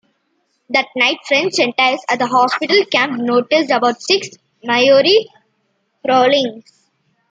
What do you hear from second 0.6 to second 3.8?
That night French sentries at the hospital camp noticed